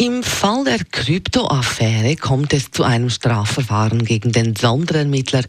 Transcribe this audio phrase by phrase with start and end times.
[0.00, 5.42] Im Fall der Kryptoaffäre kommt es zu einem Strafverfahren gegen den Sonderermittler,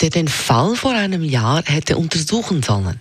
[0.00, 3.00] der den Fall vor einem Jahr hätte untersuchen sollen.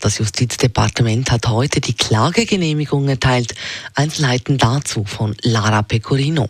[0.00, 3.54] Das Justizdepartement hat heute die Klagegenehmigung erteilt.
[3.94, 6.48] Einzelheiten dazu von Lara Pecorino.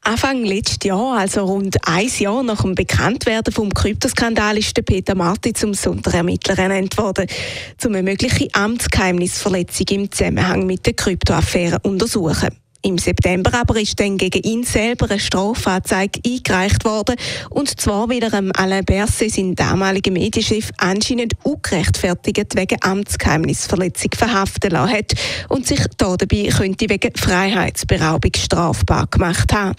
[0.00, 5.14] Anfang letztes Jahr, also rund ein Jahr nach dem Bekanntwerden vom Kryptoskandal, ist der Peter
[5.14, 7.28] Marti zum Sonderermittler ernannt worden,
[7.84, 12.61] um eine mögliche Amtsgeheimnisverletzung im Zusammenhang mit der Kryptoaffäre untersuchen.
[12.84, 17.14] Im September aber ist dann gegen ihn selber eine Strafanzeige eingereicht worden.
[17.48, 24.92] Und zwar, weil er Alain Berset, sein damaliger Medienchef, anscheinend ungerechtfertigt wegen Amtsgeheimnisverletzung verhaften lassen
[24.94, 25.12] hat
[25.48, 29.76] und sich dabei könnte wegen Freiheitsberaubung strafbar gemacht haben.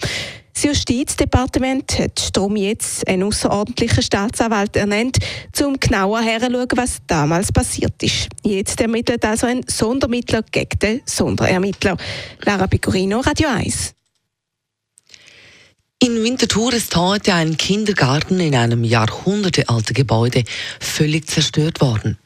[0.54, 5.18] Das Justizdepartement hat darum jetzt einen außerordentlichen Staatsanwalt ernannt,
[5.60, 8.28] um genauer herzuschauen, was damals passiert ist.
[8.44, 11.96] Jetzt ermittelt also ein Sondermittler gegen den Sonderermittler.
[12.44, 13.94] Lara Pecorino, Radio 1.
[15.98, 20.44] In Winterthur ist heute ein Kindergarten in einem jahrhundertealten Gebäude
[20.78, 22.18] völlig zerstört worden.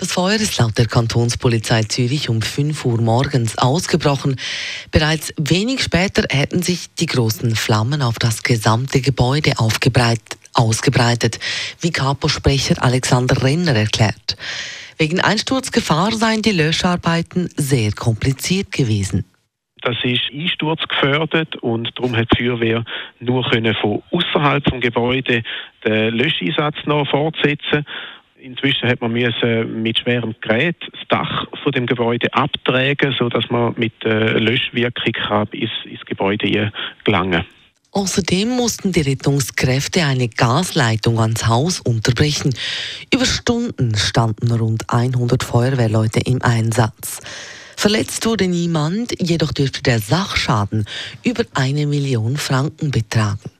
[0.00, 4.36] Das Feuer ist laut der Kantonspolizei Zürich um 5 Uhr morgens ausgebrochen.
[4.92, 11.40] Bereits wenig später hätten sich die großen Flammen auf das gesamte Gebäude ausgebreitet,
[11.80, 14.36] wie Kapo-Sprecher Alexander Renner erklärt.
[14.98, 19.24] Wegen Einsturzgefahr seien die Löscharbeiten sehr kompliziert gewesen.
[19.82, 22.84] Das ist einsturzgefördert und darum hat die Feuerwehr
[23.18, 25.42] nur können von außerhalb vom Gebäude
[25.84, 27.84] den Löscheinsatz noch fortsetzen
[28.40, 33.50] Inzwischen hat man müssen mit schwerem Gerät das Dach von dem Gebäude abtragen, so dass
[33.50, 36.72] man mit äh, Löschwirkung ins, ins Gebäude
[37.04, 37.44] gelangen.
[37.90, 42.54] Außerdem mussten die Rettungskräfte eine Gasleitung ans Haus unterbrechen.
[43.12, 47.20] Über Stunden standen rund 100 Feuerwehrleute im Einsatz.
[47.76, 50.84] Verletzt wurde niemand, jedoch dürfte der Sachschaden
[51.24, 53.50] über eine Million Franken betragen.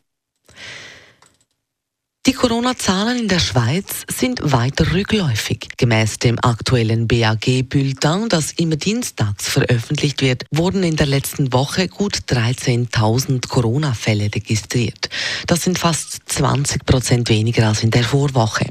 [2.49, 5.69] Corona-Zahlen in der Schweiz sind weiter rückläufig.
[5.77, 12.21] Gemäß dem aktuellen BAG-Bulletin, das immer dienstags veröffentlicht wird, wurden in der letzten Woche gut
[12.27, 15.11] 13.000 Corona-Fälle registriert.
[15.47, 18.65] Das sind fast 20 Prozent weniger als in der Vorwoche.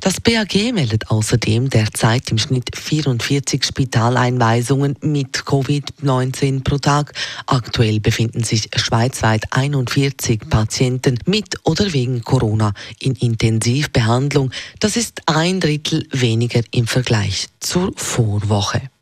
[0.00, 7.12] Das BAG meldet außerdem derzeit im Schnitt 44 Spitaleinweisungen mit Covid-19 pro Tag.
[7.46, 14.50] Aktuell befinden sich schweizweit 41 Patienten mit oder wegen Corona in Intensivbehandlung.
[14.80, 18.93] Das ist ein Drittel weniger im Vergleich zur Vorwoche.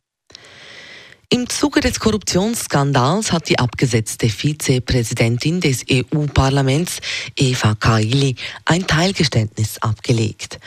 [1.32, 6.98] Im Zuge des Korruptionsskandals hat die abgesetzte Vizepräsidentin des EU-Parlaments,
[7.38, 10.58] Eva Kaili, ein Teilgeständnis abgelegt.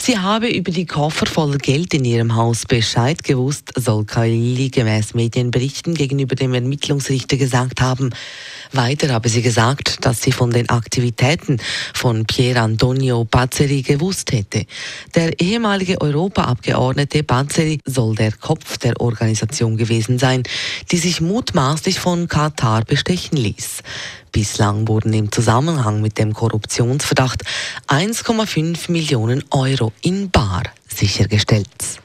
[0.00, 5.14] Sie habe über die Koffer voller Geld in ihrem Haus Bescheid gewusst, soll Kaili gemäß
[5.14, 8.10] Medienberichten gegenüber dem Ermittlungsrichter gesagt haben.
[8.76, 11.60] Weiter habe sie gesagt, dass sie von den Aktivitäten
[11.92, 14.66] von Pier Antonio Bazzeri gewusst hätte.
[15.14, 20.42] Der ehemalige Europaabgeordnete Bazzeri soll der Kopf der Organisation gewesen sein,
[20.90, 23.82] die sich mutmaßlich von Katar bestechen ließ.
[24.32, 27.42] Bislang wurden im Zusammenhang mit dem Korruptionsverdacht
[27.88, 32.03] 1,5 Millionen Euro in Bar sichergestellt.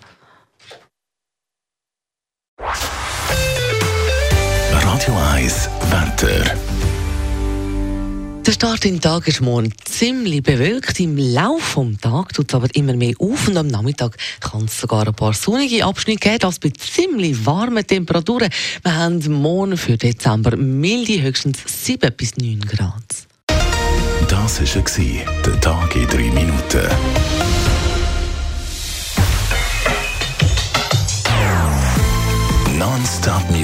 [4.99, 6.43] Radio 1 Wetter.
[8.45, 10.99] Der Start in den Tag ist morgen ziemlich bewölkt.
[10.99, 14.77] Im Laufe des Tages tut es aber immer mehr auf und am Nachmittag kann es
[14.77, 18.49] sogar ein paar sonnige Abschnitte geben, das bei ziemlich warmen Temperaturen.
[18.83, 22.93] Wir haben morgen für Dezember milde höchstens 7 bis 9 Grad.
[24.27, 27.88] Das war der Tag in 3 Minuten.